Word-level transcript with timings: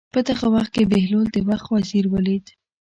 په 0.13 0.19
دغه 0.29 0.45
وخت 0.55 0.71
کې 0.75 0.89
بهلول 0.93 1.27
د 1.31 1.37
وخت 1.49 1.67
وزیر 1.75 2.05
ولید. 2.13 2.45